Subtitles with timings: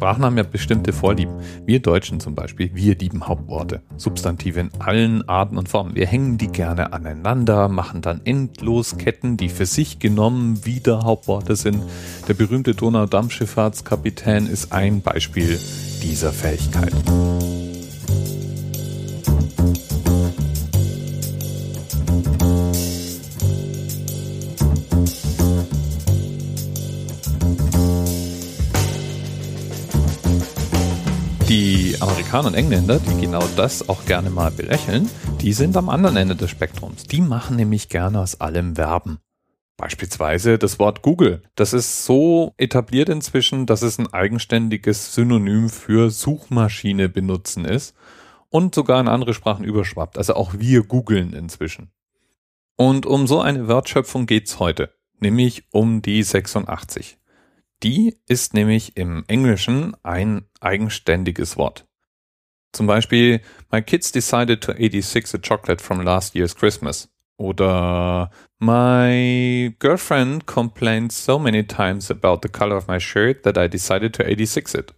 [0.00, 1.34] Sprachen haben ja bestimmte Vorlieben.
[1.66, 5.94] Wir Deutschen zum Beispiel, wir lieben Hauptworte, Substantive in allen Arten und Formen.
[5.94, 11.54] Wir hängen die gerne aneinander, machen dann endlos Ketten, die für sich genommen wieder Hauptworte
[11.54, 11.82] sind.
[12.28, 15.60] Der berühmte Donaudampfschifffahrtskapitän ist ein Beispiel
[16.02, 16.94] dieser Fähigkeit.
[32.30, 36.36] Amerikaner und Engländer, die genau das auch gerne mal belächeln, die sind am anderen Ende
[36.36, 37.02] des Spektrums.
[37.02, 39.18] Die machen nämlich gerne aus allem Verben.
[39.76, 41.42] Beispielsweise das Wort Google.
[41.56, 47.96] Das ist so etabliert inzwischen, dass es ein eigenständiges Synonym für Suchmaschine benutzen ist
[48.48, 50.16] und sogar in andere Sprachen überschwappt.
[50.16, 51.90] Also auch wir googeln inzwischen.
[52.76, 57.18] Und um so eine Wertschöpfung geht's heute, nämlich um die 86.
[57.82, 61.89] Die ist nämlich im Englischen ein eigenständiges Wort.
[62.72, 63.40] Zum Beispiel,
[63.72, 67.08] my kids decided to 86 a chocolate from last year's Christmas.
[67.36, 73.66] Oder my girlfriend complained so many times about the color of my shirt that I
[73.66, 74.92] decided to 86 it.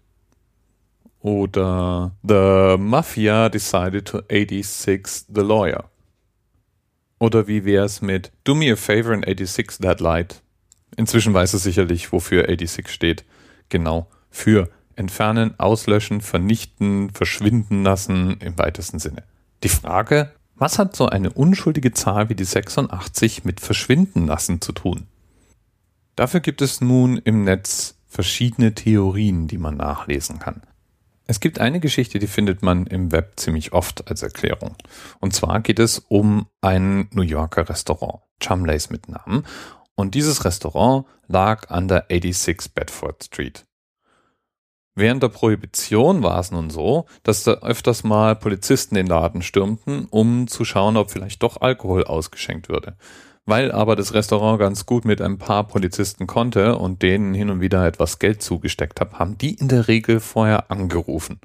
[1.20, 5.84] Oder the mafia decided to 86 the lawyer.
[7.20, 10.42] Oder wie wär's mit do me a favor and 86 that light?
[10.96, 13.24] Inzwischen weiß er sicherlich, wofür 86 steht.
[13.68, 14.08] Genau.
[14.30, 19.24] Für entfernen, auslöschen, vernichten, verschwinden lassen im weitesten Sinne.
[19.62, 24.72] Die Frage, was hat so eine unschuldige Zahl wie die 86 mit verschwinden lassen zu
[24.72, 25.06] tun?
[26.16, 30.62] Dafür gibt es nun im Netz verschiedene Theorien, die man nachlesen kann.
[31.26, 34.76] Es gibt eine Geschichte, die findet man im Web ziemlich oft als Erklärung.
[35.20, 39.44] Und zwar geht es um ein New Yorker Restaurant, Chumleys mit Namen.
[39.94, 43.64] Und dieses Restaurant lag an der 86 Bedford Street.
[44.94, 50.06] Während der Prohibition war es nun so, dass da öfters mal Polizisten den Laden stürmten,
[50.10, 52.96] um zu schauen, ob vielleicht doch Alkohol ausgeschenkt würde.
[53.46, 57.60] Weil aber das Restaurant ganz gut mit ein paar Polizisten konnte und denen hin und
[57.60, 61.40] wieder etwas Geld zugesteckt hat, haben die in der Regel vorher angerufen.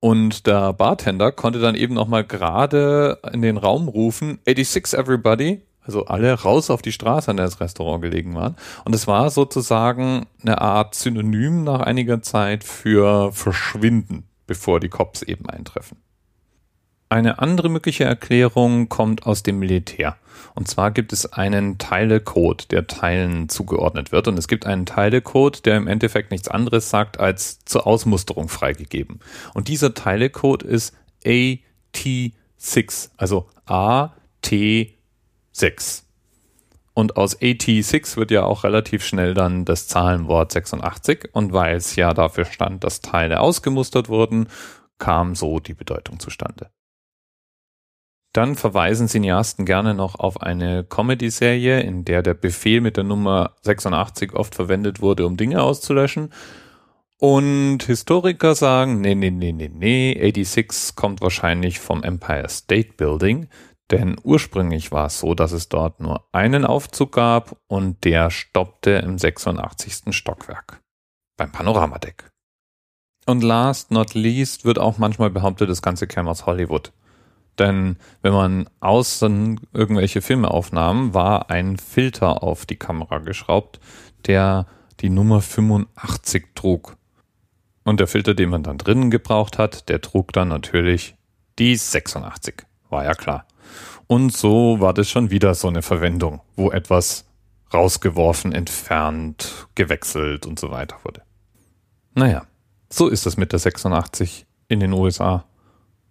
[0.00, 5.62] Und der Bartender konnte dann eben noch mal gerade in den Raum rufen, 86 everybody,
[5.88, 8.54] also alle raus auf die Straße, an der das Restaurant gelegen war.
[8.84, 15.22] Und es war sozusagen eine Art Synonym nach einiger Zeit für verschwinden, bevor die Cops
[15.22, 15.96] eben eintreffen.
[17.08, 20.18] Eine andere mögliche Erklärung kommt aus dem Militär.
[20.54, 24.28] Und zwar gibt es einen Teilecode, der Teilen zugeordnet wird.
[24.28, 29.20] Und es gibt einen Teilecode, der im Endeffekt nichts anderes sagt als zur Ausmusterung freigegeben.
[29.54, 30.94] Und dieser Teilecode ist
[31.24, 34.10] AT6, also A,
[34.42, 34.97] T,
[35.58, 36.04] 6.
[36.94, 41.94] Und aus AT6 wird ja auch relativ schnell dann das Zahlenwort 86 und weil es
[41.94, 44.48] ja dafür stand, dass Teile ausgemustert wurden,
[44.98, 46.70] kam so die Bedeutung zustande.
[48.32, 53.54] Dann verweisen Cineasten gerne noch auf eine Comedy-Serie, in der der Befehl mit der Nummer
[53.62, 56.32] 86 oft verwendet wurde, um Dinge auszulöschen.
[57.18, 63.48] Und Historiker sagen, nee, nee, nee, nee, nee, 86 kommt wahrscheinlich vom Empire State Building,
[63.90, 68.90] denn ursprünglich war es so, dass es dort nur einen Aufzug gab und der stoppte
[68.90, 70.14] im 86.
[70.14, 70.80] Stockwerk
[71.36, 72.30] beim Panoramadeck.
[73.26, 76.92] Und last not least wird auch manchmal behauptet, das Ganze käme aus Hollywood.
[77.58, 83.80] Denn wenn man außen irgendwelche Filme aufnahm, war ein Filter auf die Kamera geschraubt,
[84.26, 84.66] der
[85.00, 86.96] die Nummer 85 trug.
[87.84, 91.16] Und der Filter, den man dann drinnen gebraucht hat, der trug dann natürlich
[91.58, 92.66] die 86.
[92.90, 93.46] War ja klar.
[94.06, 97.26] Und so war das schon wieder so eine Verwendung, wo etwas
[97.72, 101.22] rausgeworfen, entfernt, gewechselt und so weiter wurde.
[102.14, 102.46] Naja,
[102.90, 105.44] so ist es mit der 86 in den USA.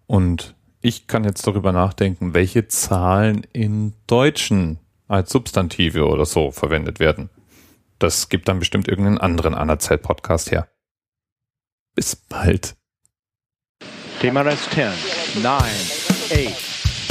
[0.06, 7.00] Und ich kann jetzt darüber nachdenken, welche Zahlen in Deutschen als Substantive oder so verwendet
[7.00, 7.30] werden.
[8.00, 10.68] Das gibt dann bestimmt irgendeinen anderen Anerzeit-Podcast her.
[11.96, 12.76] Bis bald.
[14.22, 14.92] Thema Rest 10,
[15.42, 16.77] 9, 8,